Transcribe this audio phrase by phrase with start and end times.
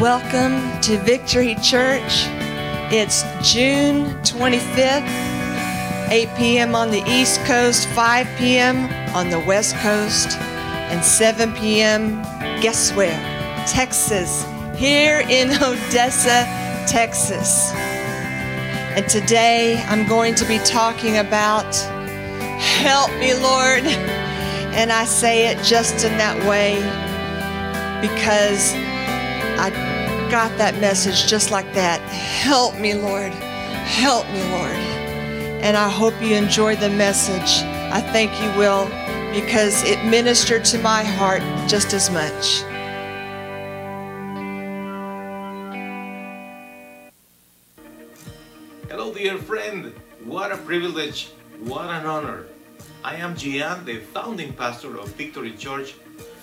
[0.00, 2.26] Welcome to Victory Church.
[2.92, 5.08] It's June 25th,
[6.10, 6.74] 8 p.m.
[6.74, 8.92] on the East Coast, 5 p.m.
[9.16, 12.20] on the West Coast, and 7 p.m.
[12.60, 13.18] Guess where?
[13.66, 14.44] Texas,
[14.76, 16.44] here in Odessa,
[16.86, 17.72] Texas.
[17.72, 21.74] And today I'm going to be talking about
[22.58, 23.84] Help me, Lord.
[24.76, 26.74] And I say it just in that way
[28.06, 28.74] because
[29.58, 29.70] I
[30.30, 32.00] got that message just like that.
[32.10, 33.32] Help me, Lord.
[33.32, 34.76] Help me, Lord.
[35.64, 37.64] And I hope you enjoy the message.
[37.90, 38.86] I think you will
[39.32, 42.62] because it ministered to my heart just as much.
[48.90, 49.94] Hello, dear friend.
[50.24, 51.30] What a privilege.
[51.60, 52.46] What an honor.
[53.02, 55.94] I am Gian, the founding pastor of Victory Church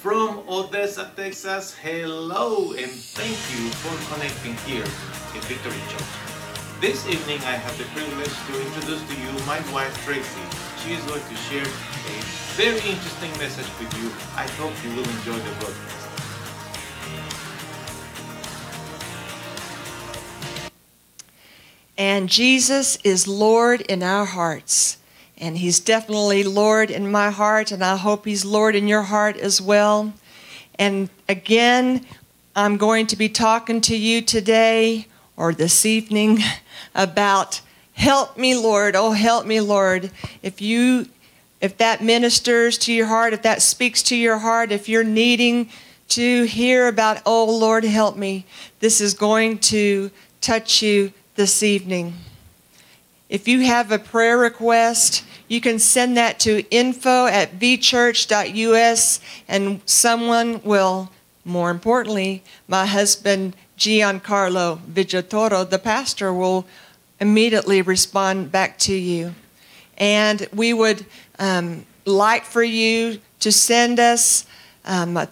[0.04, 1.74] from Odessa, Texas.
[1.74, 6.12] Hello, and thank you for connecting here in Victory Church.
[6.82, 10.44] This evening, I have the privilege to introduce to you my wife, Tracy.
[10.84, 12.18] She is going to share a
[12.60, 14.12] very interesting message with you.
[14.36, 16.04] I hope you will enjoy the broadcast.
[21.98, 24.98] And Jesus is Lord in our hearts.
[25.44, 29.36] And He's definitely Lord in my heart, and I hope He's Lord in your heart
[29.36, 30.14] as well.
[30.80, 32.06] And again,
[32.56, 36.40] I'm going to be talking to you today or this evening
[36.96, 37.60] about
[37.92, 38.96] help me, Lord.
[38.96, 40.12] Oh, help me, Lord.
[40.42, 41.08] If you
[41.60, 45.68] if that ministers to your heart, if that speaks to your heart, if you're needing
[46.08, 48.46] to hear about, oh Lord, help me,
[48.80, 52.14] this is going to touch you this evening.
[53.28, 59.82] If you have a prayer request, you can send that to info at vchurch.us and
[59.86, 61.12] someone will,
[61.46, 66.66] more importantly, my husband Giancarlo Villatoro, the pastor, will
[67.20, 69.34] immediately respond back to you.
[69.98, 71.06] And we would
[71.40, 74.46] um, like for you to send us
[74.86, 75.30] um, a,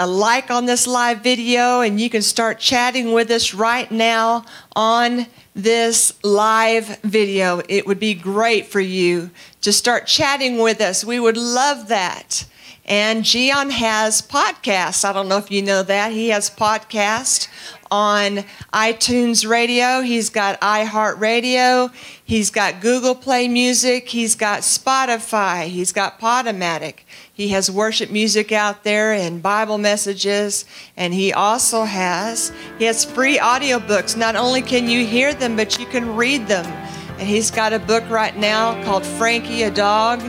[0.00, 4.46] a like on this live video, and you can start chatting with us right now
[4.74, 7.60] on this live video.
[7.68, 9.30] It would be great for you
[9.60, 11.04] to start chatting with us.
[11.04, 12.46] We would love that.
[12.86, 15.04] And Gian has podcasts.
[15.04, 16.12] I don't know if you know that.
[16.12, 17.48] He has podcasts
[17.90, 20.00] on iTunes Radio.
[20.00, 21.92] He's got iHeartRadio.
[22.24, 24.08] He's got Google Play Music.
[24.08, 25.66] He's got Spotify.
[25.66, 27.00] He's got Podomatic.
[27.40, 30.66] He has worship music out there and Bible messages.
[30.98, 34.14] And he also has, he has free audiobooks.
[34.14, 36.66] Not only can you hear them, but you can read them.
[37.18, 40.20] And he's got a book right now called Frankie a Dog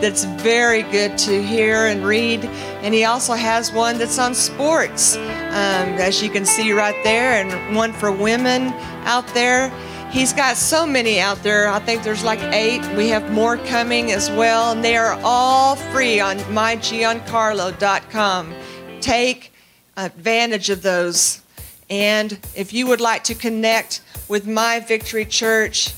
[0.00, 2.44] that's very good to hear and read.
[2.84, 7.32] And he also has one that's on sports, um, as you can see right there,
[7.32, 8.68] and one for women
[9.06, 9.72] out there.
[10.10, 11.68] He's got so many out there.
[11.68, 12.84] I think there's like eight.
[12.96, 18.54] We have more coming as well, and they are all free on mygiancarlo.com.
[19.00, 19.52] Take
[19.96, 21.42] advantage of those.
[21.88, 25.94] And if you would like to connect with My Victory Church,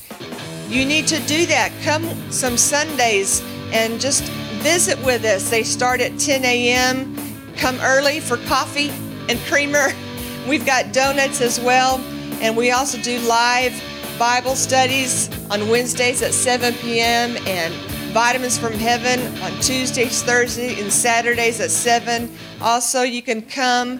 [0.69, 1.71] you need to do that.
[1.81, 3.41] Come some Sundays
[3.71, 4.25] and just
[4.61, 5.49] visit with us.
[5.49, 7.15] They start at 10 a.m.
[7.57, 8.91] Come early for coffee
[9.27, 9.87] and creamer.
[10.47, 11.97] We've got donuts as well.
[12.41, 13.73] And we also do live
[14.17, 17.35] Bible studies on Wednesdays at 7 p.m.
[17.47, 17.73] and
[18.13, 22.31] Vitamins from Heaven on Tuesdays, Thursdays, and Saturdays at 7.
[22.61, 23.99] Also, you can come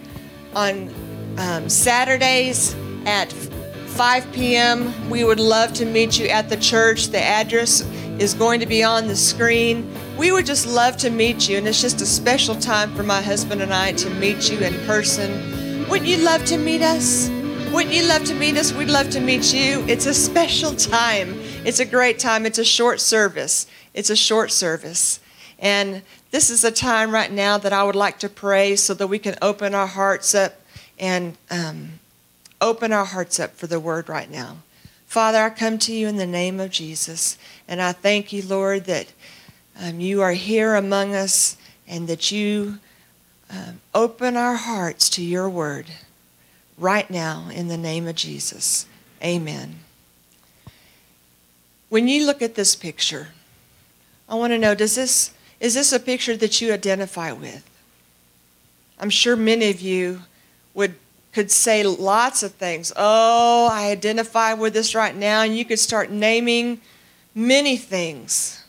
[0.54, 0.94] on
[1.38, 2.76] um, Saturdays
[3.06, 5.10] at 5 p.m.
[5.10, 7.08] We would love to meet you at the church.
[7.08, 7.80] The address
[8.18, 9.92] is going to be on the screen.
[10.16, 13.20] We would just love to meet you, and it's just a special time for my
[13.20, 15.88] husband and I to meet you in person.
[15.88, 17.28] Wouldn't you love to meet us?
[17.74, 18.72] Wouldn't you love to meet us?
[18.72, 19.84] We'd love to meet you.
[19.88, 21.34] It's a special time.
[21.64, 22.46] It's a great time.
[22.46, 23.66] It's a short service.
[23.94, 25.18] It's a short service.
[25.58, 29.08] And this is a time right now that I would like to pray so that
[29.08, 30.60] we can open our hearts up
[31.00, 31.98] and um,
[32.60, 34.58] open our hearts up for the word right now.
[35.06, 38.84] Father, I come to you in the name of Jesus, and I thank you, Lord,
[38.84, 39.12] that
[39.82, 41.56] um, you are here among us
[41.88, 42.78] and that you
[43.50, 45.86] um, open our hearts to your word
[46.78, 48.86] right now in the name of Jesus.
[49.22, 49.76] Amen.
[51.88, 53.28] When you look at this picture,
[54.28, 57.68] I want to know does this is this a picture that you identify with?
[58.98, 60.22] I'm sure many of you
[60.74, 60.96] would
[61.32, 62.92] could say lots of things.
[62.96, 66.80] Oh, I identify with this right now and you could start naming
[67.34, 68.64] many things.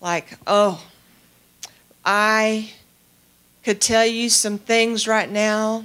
[0.00, 0.84] Like, oh,
[2.04, 2.72] I
[3.62, 5.84] could tell you some things right now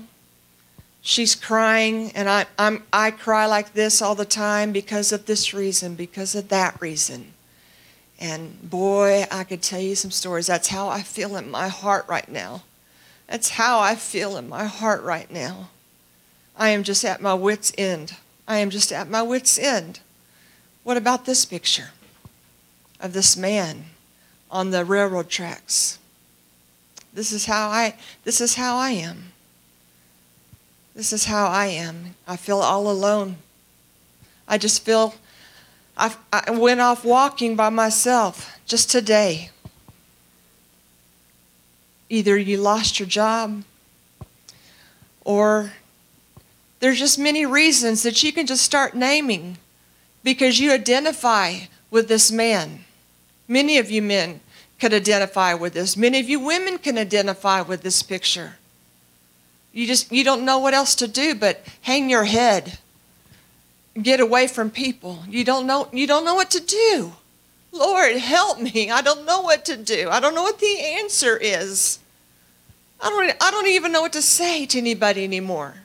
[1.08, 5.54] she's crying, and I, I'm, I cry like this all the time because of this
[5.54, 7.34] reason, because of that reason.
[8.20, 10.48] And boy, I could tell you some stories.
[10.48, 12.64] That's how I feel in my heart right now.
[13.28, 15.70] That's how I feel in my heart right now.
[16.58, 18.18] I am just at my wits' end.
[18.46, 20.02] I am just at my wits' end.
[20.84, 21.92] What about this picture
[23.00, 23.86] of this man
[24.52, 26.00] on the railroad tracks?
[27.14, 27.96] This is how I
[28.26, 29.32] this is how I am.
[30.98, 32.16] This is how I am.
[32.28, 33.36] I feel all alone.
[34.48, 35.14] I just feel
[35.96, 39.52] I, I went off walking by myself just today.
[42.10, 43.64] Either you lost your job
[45.24, 45.74] or
[46.80, 49.60] there's just many reasons that you can just start naming
[50.24, 51.58] because you identify
[51.92, 52.86] with this man.
[53.48, 54.40] Many of you men
[54.80, 55.96] could identify with this.
[55.96, 58.56] Many of you women can identify with this picture.
[59.78, 62.80] You just you don't know what else to do but hang your head
[64.02, 65.20] get away from people.
[65.30, 67.14] You don't know you don't know what to do.
[67.72, 68.90] Lord, help me.
[68.90, 70.10] I don't know what to do.
[70.10, 72.00] I don't know what the answer is.
[73.00, 75.76] I don't I don't even know what to say to anybody anymore.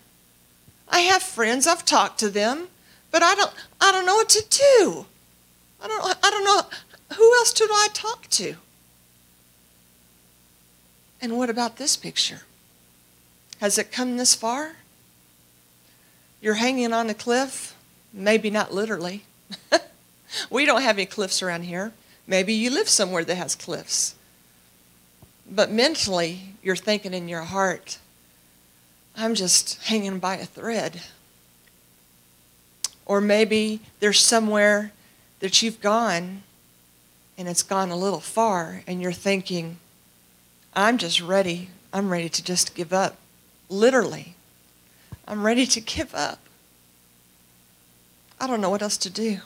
[0.88, 2.68] I have friends, I've talked to them,
[3.10, 5.04] but I don't I don't know what to do.
[5.82, 6.62] I don't I don't know
[7.14, 8.54] who else do I talk to?
[11.20, 12.40] And what about this picture?
[13.62, 14.76] Has it come this far?
[16.42, 17.72] You're hanging on a cliff
[18.12, 19.22] Maybe not literally.
[20.50, 21.92] we don't have any cliffs around here.
[22.26, 24.14] Maybe you live somewhere that has cliffs.
[25.50, 27.98] But mentally, you're thinking in your heart,
[29.16, 31.02] I'm just hanging by a thread.
[33.06, 34.92] Or maybe there's somewhere
[35.40, 36.42] that you've gone
[37.36, 39.78] and it's gone a little far and you're thinking,
[40.74, 41.70] I'm just ready.
[41.92, 43.16] I'm ready to just give up.
[43.68, 44.34] Literally.
[45.26, 46.38] I'm ready to give up.
[48.40, 49.38] I don't know what else to do.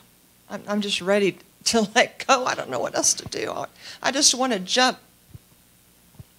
[0.49, 2.45] I'm, I'm just ready to let go.
[2.45, 3.51] I don't know what else to do.
[3.51, 3.65] I,
[4.01, 4.97] I just want to jump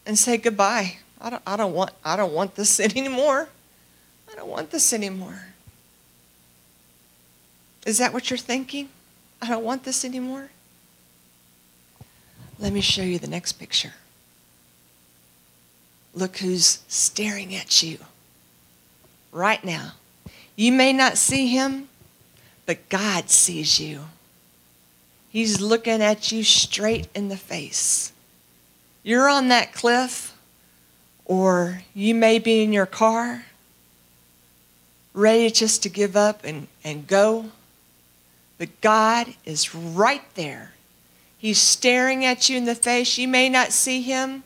[0.07, 0.97] and say goodbye.
[1.21, 3.49] I don't, I don't want I don't want this anymore.
[4.31, 5.45] I don't want this anymore.
[7.87, 8.89] Is that what you're thinking?
[9.41, 10.51] I don't want this anymore.
[12.59, 13.95] Let me show you the next picture.
[16.19, 17.99] Look who's staring at you
[19.31, 19.93] right now.
[20.57, 21.89] You may not see him,
[22.67, 24.07] but God sees you.
[25.29, 28.13] He's looking at you straight in the face.
[29.05, 30.37] You're on that cliff,
[31.25, 33.45] or you may be in your car,
[35.15, 37.45] ready just to give up and, and go.
[38.59, 40.73] But God is right there.
[41.39, 43.19] He's staring at you in the face.
[43.19, 44.43] You may not see him,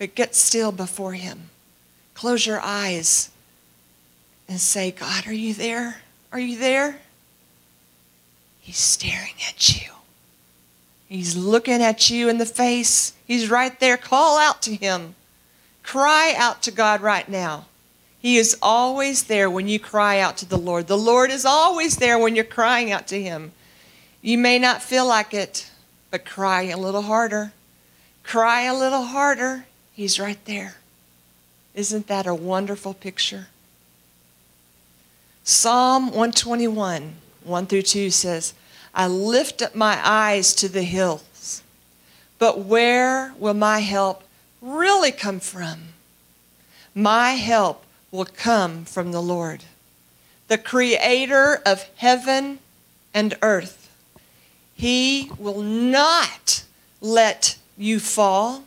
[0.00, 1.50] but get still before him.
[2.14, 3.30] Close your eyes
[4.48, 5.98] and say, God, are you there?
[6.32, 7.00] Are you there?
[8.62, 9.92] He's staring at you.
[11.06, 13.12] He's looking at you in the face.
[13.26, 13.98] He's right there.
[13.98, 15.16] Call out to him.
[15.82, 17.66] Cry out to God right now.
[18.20, 20.86] He is always there when you cry out to the Lord.
[20.86, 23.52] The Lord is always there when you're crying out to him.
[24.22, 25.70] You may not feel like it,
[26.10, 27.52] but cry a little harder.
[28.22, 29.66] Cry a little harder.
[30.00, 30.76] He's right there.
[31.74, 33.48] Isn't that a wonderful picture?
[35.44, 38.54] Psalm 121, 1 through 2 says,
[38.94, 41.62] I lift up my eyes to the hills.
[42.38, 44.22] But where will my help
[44.62, 45.88] really come from?
[46.94, 49.64] My help will come from the Lord,
[50.48, 52.60] the creator of heaven
[53.12, 53.90] and earth.
[54.74, 56.64] He will not
[57.02, 58.64] let you fall.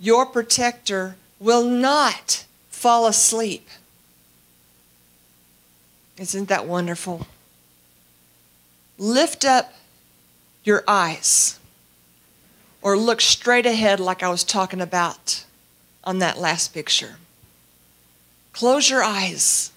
[0.00, 3.68] Your protector will not fall asleep.
[6.16, 7.26] Isn't that wonderful?
[8.98, 9.74] lift up
[10.64, 11.58] your eyes
[12.82, 15.44] or look straight ahead, like I was talking about
[16.04, 17.16] on that last picture.
[18.52, 19.72] Close your eyes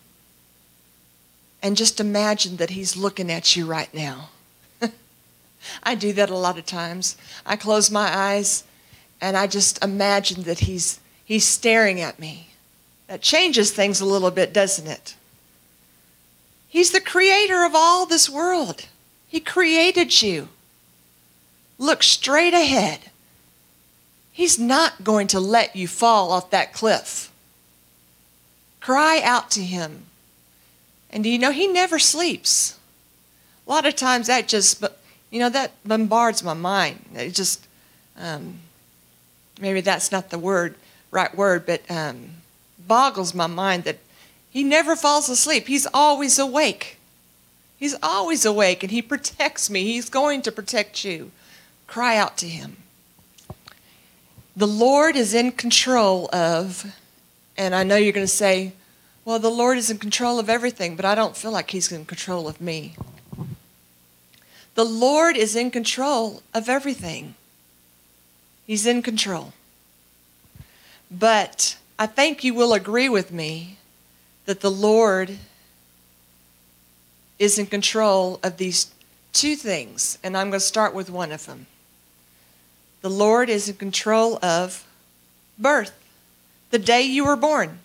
[1.61, 4.29] and just imagine that He's looking at you right now.
[5.83, 7.15] I do that a lot of times.
[7.45, 8.63] I close my eyes
[9.21, 12.49] and I just imagine that He's, he's staring at me.
[13.07, 15.15] That changes things a little bit, doesn't it?
[16.67, 18.87] He's the creator of all this world.
[19.27, 20.47] He created you.
[21.77, 22.99] Look straight ahead.
[24.31, 27.29] He's not going to let you fall off that cliff.
[28.79, 30.03] Cry out to Him.
[31.11, 32.79] And do you know He never sleeps?
[33.67, 34.83] A lot of times that just,
[35.29, 37.03] you know, that bombards my mind.
[37.13, 37.67] It just,
[38.17, 38.59] um,
[39.61, 40.75] maybe that's not the word,
[41.11, 42.31] right word, but um,
[42.87, 43.99] boggles my mind that
[44.49, 45.67] He never falls asleep.
[45.67, 46.97] He's always awake.
[47.81, 49.85] He's always awake and he protects me.
[49.85, 51.31] He's going to protect you.
[51.87, 52.77] Cry out to him.
[54.55, 56.95] The Lord is in control of,
[57.57, 58.73] and I know you're going to say,
[59.25, 62.05] well, the Lord is in control of everything, but I don't feel like he's in
[62.05, 62.93] control of me.
[64.75, 67.33] The Lord is in control of everything.
[68.71, 69.51] He's in control.
[71.11, 73.75] But I think you will agree with me
[74.45, 75.39] that the Lord
[77.37, 78.93] is in control of these
[79.33, 81.67] two things, and I'm going to start with one of them.
[83.01, 84.87] The Lord is in control of
[85.59, 85.91] birth,
[86.69, 87.79] the day you were born.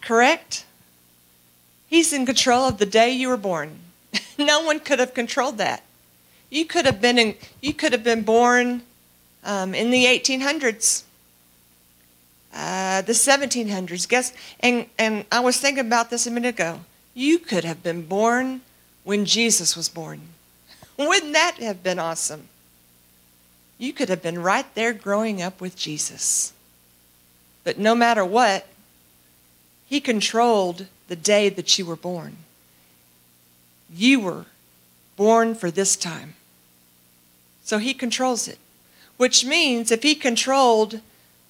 [0.00, 0.64] Correct?
[1.88, 3.80] He's in control of the day you were born.
[4.38, 5.82] no one could have controlled that.
[6.50, 8.82] You could have been in, you could have been born
[9.44, 11.04] um, in the 1800s,
[12.54, 14.08] uh, the 1700s.
[14.08, 16.80] Guess, and and I was thinking about this a minute ago.
[17.14, 18.60] You could have been born
[19.04, 20.20] when Jesus was born.
[20.98, 22.48] Wouldn't that have been awesome?
[23.78, 26.52] You could have been right there growing up with Jesus.
[27.64, 28.66] But no matter what,
[29.86, 32.38] He controlled the day that you were born.
[33.92, 34.46] You were
[35.16, 36.34] born for this time.
[37.64, 38.58] So He controls it.
[39.18, 41.00] Which means if He controlled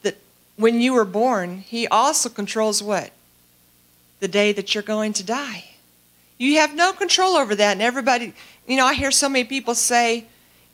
[0.02, 0.16] that
[0.56, 3.12] when you were born, He also controls what?
[4.18, 5.64] The day that you're going to die.
[6.38, 7.72] You have no control over that.
[7.72, 8.32] And everybody,
[8.66, 10.25] you know, I hear so many people say,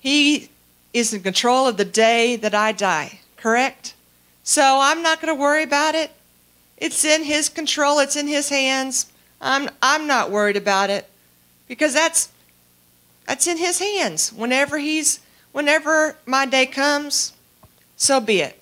[0.01, 0.49] He
[0.95, 3.95] is in control of the day that I die, correct?
[4.45, 6.11] So I'm not going to worry about it.
[6.77, 9.07] It's in his control, it's in his hands.
[9.41, 11.09] I'm I'm not worried about it
[11.69, 12.31] because that's
[13.27, 14.33] that's in his hands.
[14.33, 15.21] Whenever he's
[15.55, 17.33] whenever my day comes,
[17.97, 18.61] so be it.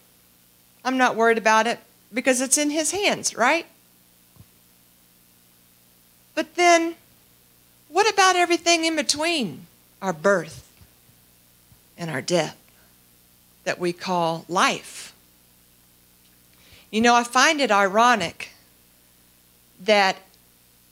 [0.84, 1.80] I'm not worried about it
[2.14, 3.66] because it's in his hands, right?
[6.36, 6.94] But then
[7.88, 9.66] what about everything in between
[10.00, 10.68] our birth
[11.98, 12.56] and our death
[13.64, 15.12] that we call life.
[16.90, 18.50] You know, I find it ironic
[19.80, 20.16] that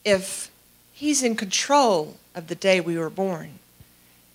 [0.05, 0.51] if
[0.93, 3.60] He's in control of the day we were born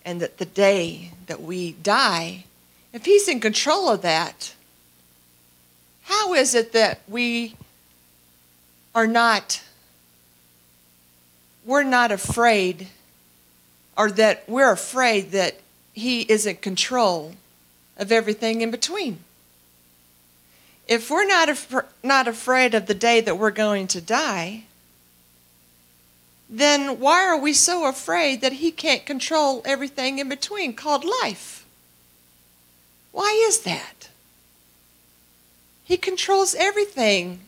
[0.06, 2.46] and that the day that we die,
[2.94, 4.54] if He's in control of that,
[6.04, 7.56] how is it that we
[8.94, 9.62] are not
[11.66, 12.88] we're not afraid
[13.98, 15.60] or that we're afraid that
[15.94, 17.34] he is in control
[17.98, 19.20] of everything in between.
[20.88, 24.65] If we're not, af- not afraid of the day that we're going to die,
[26.50, 31.66] then why are we so afraid that he can't control everything in between called life?
[33.12, 34.10] Why is that?
[35.84, 37.40] He controls everything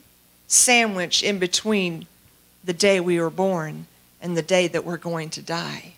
[0.48, 2.08] sandwiched in between
[2.64, 3.88] the day we were born
[4.22, 5.94] and the day that we're going to die.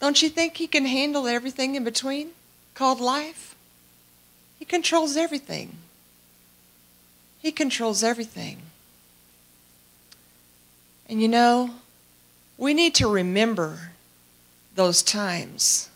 [0.00, 2.30] Don't you think he can handle everything in between
[2.74, 3.54] called life?
[4.58, 5.76] He controls everything.
[7.40, 8.62] He controls everything.
[11.08, 11.70] And you know,
[12.56, 13.90] we need to remember
[14.74, 15.90] those times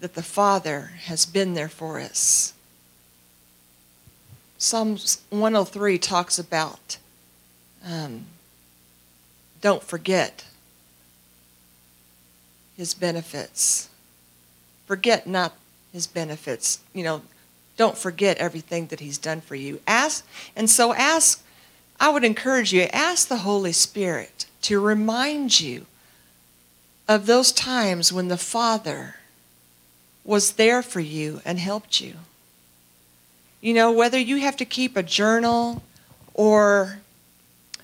[0.00, 2.54] that the Father has been there for us.
[4.58, 6.98] Psalms 103 talks about
[7.84, 8.26] um,
[9.60, 10.44] don't forget
[12.76, 13.88] his benefits.
[14.86, 15.54] Forget not
[15.92, 16.80] his benefits.
[16.92, 17.22] You know,
[17.76, 19.80] don't forget everything that he's done for you.
[19.86, 21.44] Ask, and so ask,
[21.98, 25.86] I would encourage you, ask the Holy Spirit to remind you
[27.08, 29.16] of those times when the Father
[30.24, 32.14] was there for you and helped you.
[33.60, 35.82] You know, whether you have to keep a journal
[36.34, 37.00] or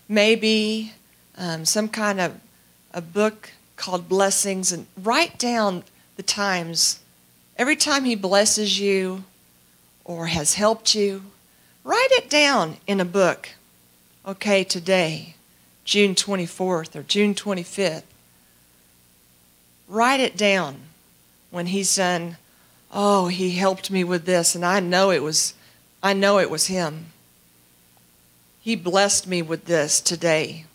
[0.09, 0.93] maybe
[1.37, 2.41] um, some kind of
[2.93, 5.85] a book called blessings and write down
[6.17, 7.01] the times.
[7.57, 9.25] Every time he blesses you
[10.05, 11.23] or has helped you,
[11.85, 13.51] write it down in a book.
[14.27, 15.37] Okay, today,
[15.89, 18.03] June 24th or June 25th.
[19.89, 20.81] Write it down
[21.51, 22.37] when he's done,
[22.93, 25.55] oh, he helped me with this and I know it was
[26.03, 27.07] I know it was him.
[28.61, 30.67] He blessed me with this today.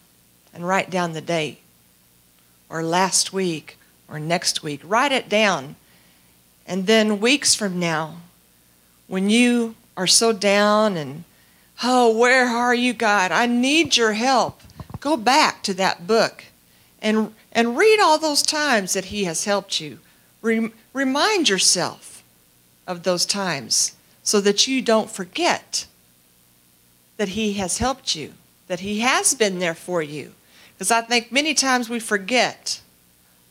[0.52, 1.60] And write down the date
[2.68, 3.78] or last week
[4.10, 4.82] or next week.
[4.84, 5.76] Write it down.
[6.66, 8.18] And then weeks from now,
[9.08, 11.24] when you are so down and,
[11.84, 13.32] oh, where are you, God?
[13.32, 14.60] I need your help.
[15.04, 16.46] Go back to that book
[17.02, 20.00] and, and read all those times that He has helped you.
[20.42, 22.24] Rem- remind yourself
[22.88, 25.88] of those times so that you don't forget
[27.18, 28.32] that He has helped you
[28.68, 30.32] that He has been there for you.
[30.74, 32.80] Because I think many times we forget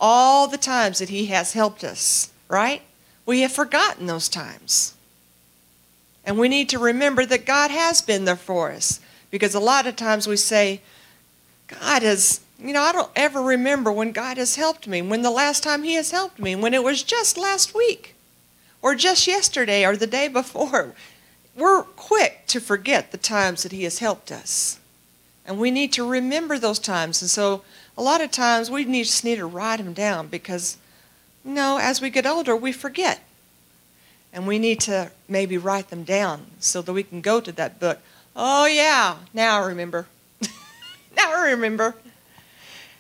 [0.01, 2.81] all the times that He has helped us, right?
[3.27, 4.95] We have forgotten those times.
[6.25, 9.01] And we need to remember that God has been there for us.
[9.31, 10.81] Because a lot of times we say,
[11.81, 15.31] God has, you know, I don't ever remember when God has helped me, when the
[15.31, 18.15] last time He has helped me, when it was just last week,
[18.81, 20.95] or just yesterday, or the day before.
[21.55, 24.79] We're quick to forget the times that He has helped us.
[25.45, 27.21] And we need to remember those times.
[27.21, 27.63] And so
[27.97, 30.79] a lot of times we need, just need to write them down because,
[31.45, 33.21] you know, as we get older, we forget.
[34.33, 37.79] And we need to maybe write them down so that we can go to that
[37.79, 37.99] book.
[38.35, 40.07] Oh, yeah, now I remember.
[41.17, 41.95] Now I remember.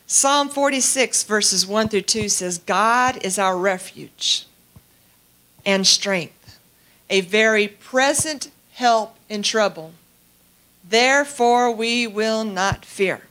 [0.06, 4.46] Psalm 46, verses 1 through 2 says, God is our refuge
[5.64, 6.58] and strength,
[7.08, 9.92] a very present help in trouble.
[10.86, 13.22] Therefore, we will not fear.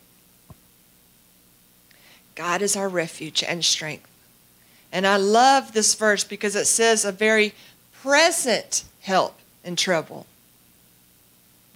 [2.36, 4.08] God is our refuge and strength.
[4.92, 7.54] And I love this verse because it says a very
[8.02, 10.26] present help in trouble.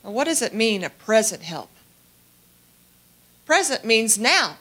[0.03, 1.69] Now, what does it mean, a present help?
[3.45, 4.57] Present means now.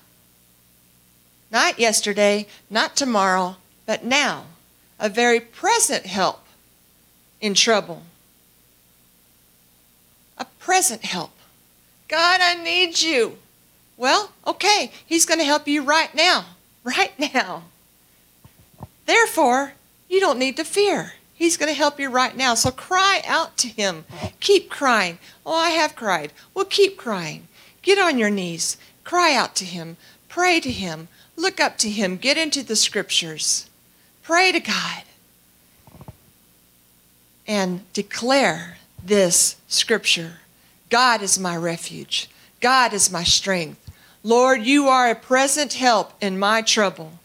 [1.51, 4.47] Not yesterday, not tomorrow, but now.
[4.99, 6.45] A very present help
[7.41, 8.03] in trouble.
[10.39, 11.33] A present help.
[12.09, 13.39] God, I need you.
[13.97, 16.47] Well, okay, He's going to help you right now.
[16.85, 17.63] Right now.
[19.07, 19.73] Therefore,
[20.07, 21.15] you don't need to fear.
[21.33, 22.55] He's going to help you right now.
[22.55, 24.05] So cry out to Him.
[24.41, 25.19] Keep crying.
[25.47, 26.31] Oh, I have cried.
[26.53, 27.49] Well, keep crying.
[27.85, 28.77] Get on your knees.
[29.05, 29.97] Cry out to Him.
[30.29, 31.09] Pray to Him.
[31.37, 32.17] Look up to Him.
[32.17, 33.69] Get into the scriptures.
[34.23, 35.03] Pray to God.
[37.47, 40.39] And declare this scripture
[40.89, 42.31] God is my refuge.
[42.61, 43.91] God is my strength.
[44.23, 47.19] Lord, you are a present help in my trouble.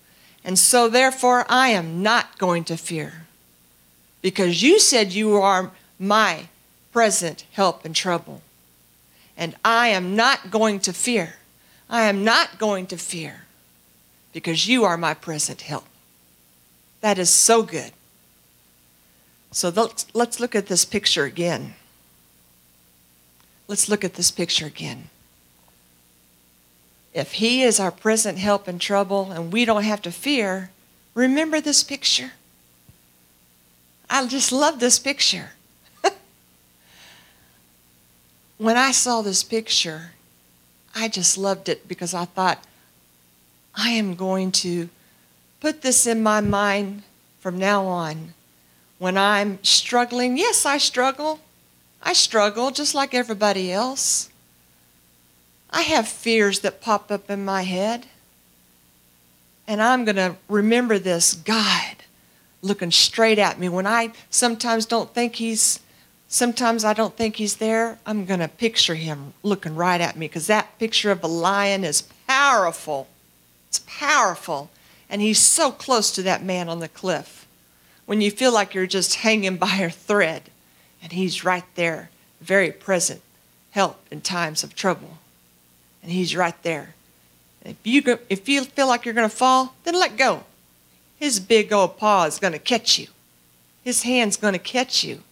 [0.44, 3.28] And so, therefore, I am not going to fear.
[4.22, 6.48] Because you said you are my
[6.92, 8.42] present help in trouble.
[9.40, 11.36] And I am not going to fear.
[11.90, 13.46] I am not going to fear
[14.34, 15.86] because you are my present help.
[17.00, 17.94] That is so good.
[19.52, 21.76] So let's, let's look at this picture again.
[23.70, 25.10] Let's look at this picture again.
[27.14, 30.70] If He is our present help in trouble and we don't have to fear,
[31.16, 32.34] remember this picture.
[34.10, 35.52] I just love this picture.
[38.60, 40.12] When I saw this picture,
[40.94, 42.64] I just loved it because I thought,
[43.74, 44.90] I am going to
[45.62, 47.04] put this in my mind
[47.40, 48.34] from now on.
[48.98, 51.40] When I'm struggling, yes, I struggle.
[52.04, 54.30] I struggle just like everybody else.
[55.70, 58.08] I have fears that pop up in my head.
[59.68, 61.96] And I'm going to remember this God
[62.62, 63.70] looking straight at me.
[63.70, 65.80] When I sometimes don't think he's,
[66.30, 70.28] sometimes I don't think he's there, I'm going to picture him looking right at me
[70.28, 73.08] because that picture of a lion is powerful.
[73.68, 74.70] It's powerful.
[75.10, 77.46] And he's so close to that man on the cliff.
[78.06, 80.44] When you feel like you're just hanging by a thread,
[81.04, 83.22] and he's right there, very present,
[83.72, 85.20] help in times of trouble
[86.02, 86.96] and He's right there.
[87.64, 90.44] If you, if you feel like you're going to fall, then let go.
[91.18, 93.08] His big old paw is going to catch you.
[93.84, 95.24] His hand's going to catch you.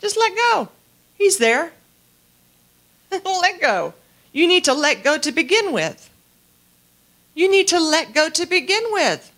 [0.00, 0.68] Just let go.
[1.16, 1.72] He's there.
[3.24, 3.94] let go.
[4.32, 6.10] You need to let go to begin with.
[7.34, 9.32] You need to let go to begin with.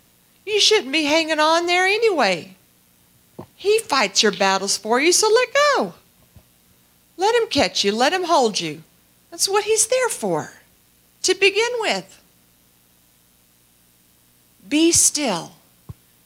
[0.45, 2.55] You shouldn't be hanging on there anyway.
[3.55, 5.93] He fights your battles for you, so let go.
[7.17, 8.83] Let him catch you, let him hold you.
[9.31, 10.53] That's what he's there for
[11.23, 12.21] to begin with.
[14.67, 15.53] Be still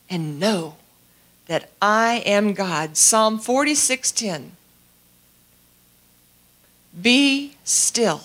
[0.10, 0.76] and know
[1.48, 2.98] that I am God.
[2.98, 4.52] Psalm 46:10.
[7.00, 8.24] Be still.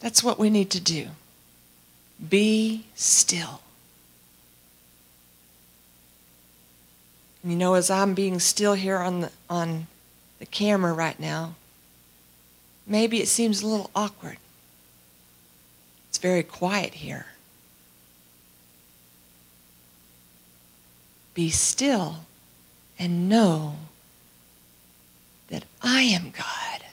[0.00, 1.08] That's what we need to do.
[2.28, 3.60] Be still.
[7.42, 9.86] You know, as I'm being still here on the, on
[10.38, 11.54] the camera right now,
[12.86, 14.36] maybe it seems a little awkward.
[16.08, 17.26] It's very quiet here.
[21.40, 22.16] Be still
[22.98, 23.76] and know
[25.48, 26.84] that I am God.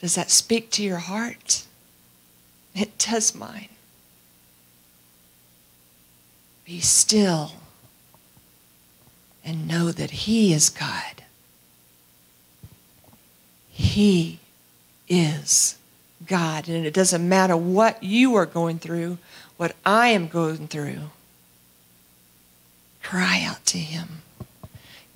[0.00, 1.64] Does that speak to your heart?
[2.74, 3.70] It does mine.
[6.66, 7.52] Be still
[9.42, 11.22] and know that He is God.
[13.70, 14.40] He
[15.08, 15.78] is
[16.26, 16.68] God.
[16.68, 19.16] And it doesn't matter what you are going through,
[19.62, 21.12] what I am going through.
[23.00, 24.22] Cry out to Him.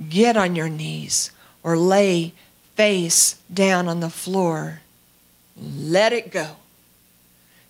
[0.09, 1.33] Get on your knees
[1.65, 2.33] or lay
[2.77, 4.83] face down on the floor.
[5.61, 6.59] Let it go.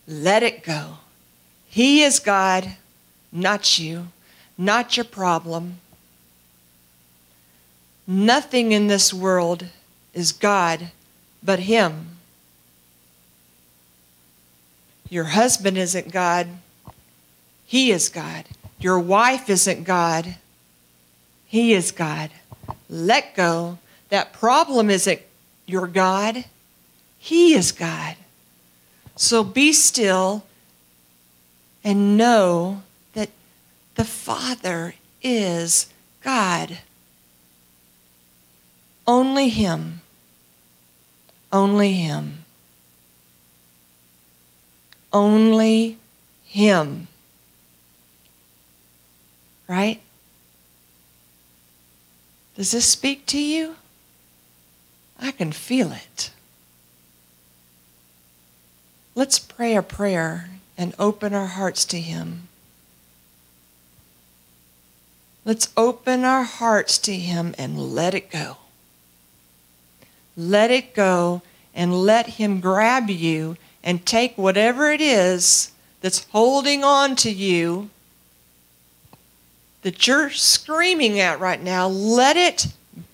[0.06, 0.98] Let it go.
[1.66, 2.76] He is God,
[3.32, 4.08] not you,
[4.58, 5.80] not your problem.
[8.06, 9.64] Nothing in this world
[10.12, 10.90] is God
[11.42, 12.18] but Him.
[15.08, 16.48] Your husband isn't God,
[17.66, 18.44] He is God.
[18.78, 20.36] Your wife isn't God,
[21.46, 22.30] He is God.
[22.88, 23.78] Let go.
[24.08, 25.20] That problem isn't
[25.66, 26.44] your God,
[27.18, 28.16] He is God.
[29.16, 30.44] So be still
[31.82, 32.82] and know
[33.14, 33.30] that
[33.94, 35.86] the Father is
[36.22, 36.78] God.
[39.06, 40.02] Only Him.
[41.52, 42.44] Only Him.
[45.12, 45.96] Only
[46.44, 47.08] Him.
[49.68, 50.00] Right?
[52.56, 53.76] Does this speak to you?
[55.20, 56.30] I can feel it.
[59.14, 62.48] Let's pray a prayer and open our hearts to Him.
[65.44, 68.58] Let's open our hearts to Him and let it go.
[70.36, 71.42] Let it go
[71.74, 77.90] and let Him grab you and take whatever it is that's holding on to you
[79.86, 81.86] that you're screaming at right now.
[81.86, 82.66] Let it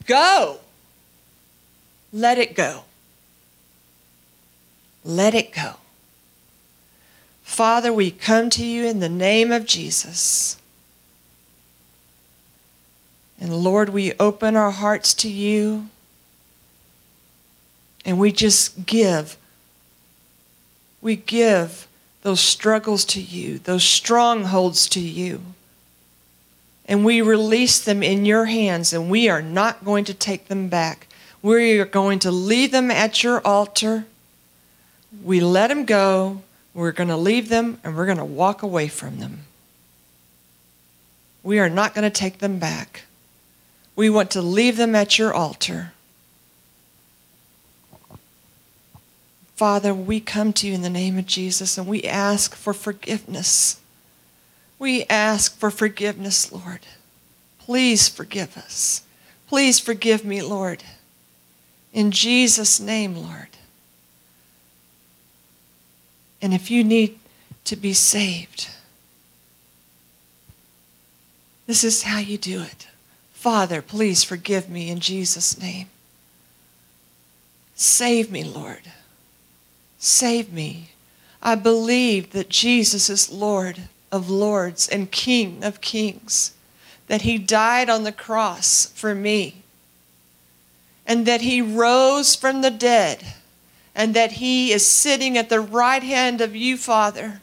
[0.06, 0.60] go.
[2.14, 2.84] Let it go.
[5.04, 5.74] Let it go.
[7.42, 10.56] Father, we come to you in the name of Jesus.
[13.38, 15.90] And Lord, we open our hearts to you
[18.06, 19.36] and we just give.
[21.02, 21.86] We give
[22.22, 25.42] those struggles to you, those strongholds to you.
[26.92, 30.68] And we release them in your hands, and we are not going to take them
[30.68, 31.06] back.
[31.40, 34.04] We are going to leave them at your altar.
[35.24, 36.42] We let them go.
[36.74, 39.44] We're going to leave them, and we're going to walk away from them.
[41.42, 43.04] We are not going to take them back.
[43.96, 45.94] We want to leave them at your altar.
[49.56, 53.80] Father, we come to you in the name of Jesus and we ask for forgiveness.
[54.82, 56.80] We ask for forgiveness, Lord.
[57.60, 59.04] Please forgive us.
[59.46, 60.82] Please forgive me, Lord.
[61.92, 63.50] In Jesus' name, Lord.
[66.42, 67.20] And if you need
[67.64, 68.70] to be saved,
[71.68, 72.88] this is how you do it.
[73.34, 75.90] Father, please forgive me in Jesus' name.
[77.76, 78.90] Save me, Lord.
[80.00, 80.88] Save me.
[81.40, 86.52] I believe that Jesus is Lord of lords and King of kings,
[87.08, 89.62] that he died on the cross for me,
[91.06, 93.24] and that he rose from the dead,
[93.94, 97.40] and that he is sitting at the right hand of you, Father,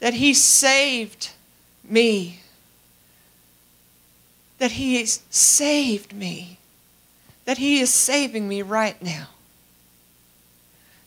[0.00, 1.30] that he saved
[1.82, 2.40] me,
[4.58, 6.58] that he saved me,
[7.44, 9.28] that he is saving me right now.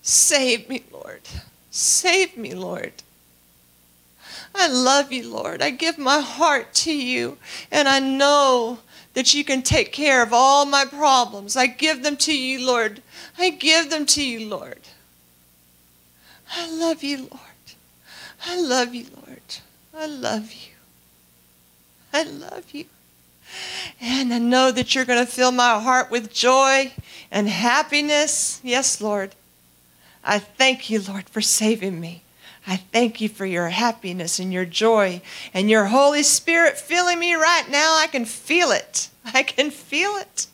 [0.01, 1.21] Save me, Lord.
[1.69, 2.93] Save me, Lord.
[4.55, 5.61] I love you, Lord.
[5.61, 7.37] I give my heart to you,
[7.71, 8.79] and I know
[9.13, 11.55] that you can take care of all my problems.
[11.55, 13.01] I give them to you, Lord.
[13.37, 14.79] I give them to you, Lord.
[16.51, 17.39] I love you, Lord.
[18.45, 19.41] I love you, Lord.
[19.95, 20.73] I love you.
[22.13, 22.85] I love you.
[23.99, 26.93] And I know that you're going to fill my heart with joy
[27.31, 28.61] and happiness.
[28.63, 29.35] Yes, Lord.
[30.23, 32.23] I thank you, Lord, for saving me.
[32.69, 35.23] I thank you for your happiness and your joy
[35.55, 37.97] and your Holy Spirit filling me right now.
[37.97, 39.09] I can feel it.
[39.25, 40.45] I can feel it.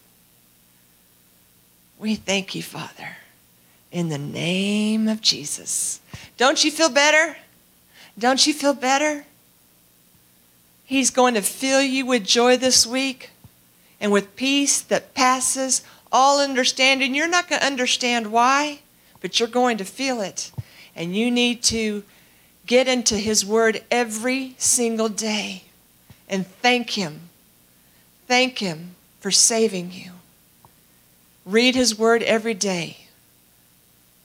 [1.99, 3.17] We thank you, Father,
[3.91, 5.99] in the name of Jesus.
[6.38, 7.36] Don't you feel better?
[8.17, 9.25] Don't you feel better?
[10.86, 13.32] He's going to fill you with joy this week
[13.99, 15.82] and with peace that passes
[16.13, 17.13] all understanding.
[17.13, 18.80] You're not going to understand why
[19.25, 20.51] but you're going to feel it.
[20.95, 22.03] And you need to
[22.65, 25.63] get into His Word every single day
[26.29, 27.29] and thank Him.
[28.27, 30.12] Thank Him for saving you.
[31.45, 32.97] Read His Word every day.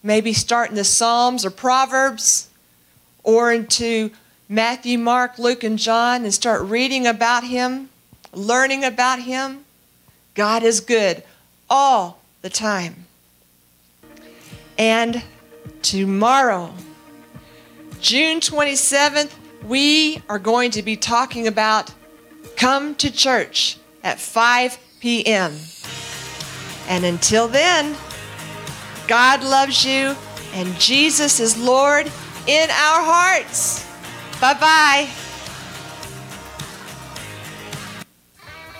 [0.02, 2.48] Maybe start in the Psalms or Proverbs
[3.22, 4.10] or into
[4.48, 7.90] Matthew, Mark, Luke, and John and start reading about Him,
[8.32, 9.64] learning about Him.
[10.34, 11.22] God is good
[11.68, 13.06] all the time.
[14.78, 15.22] And
[15.82, 16.72] tomorrow,
[18.00, 19.32] June 27th,
[19.64, 21.92] we are going to be talking about
[22.56, 25.56] come to church at 5 p.m.
[26.88, 27.96] And until then,
[29.06, 30.16] God loves you
[30.54, 32.06] and Jesus is Lord
[32.46, 33.86] in our hearts.
[34.40, 35.08] Bye bye.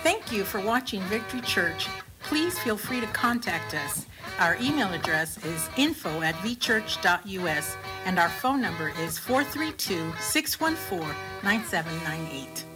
[0.03, 1.87] Thank you for watching Victory Church.
[2.23, 4.05] Please feel free to contact us.
[4.39, 12.70] Our email address is info at vchurch.us and our phone number is 432 614 9798.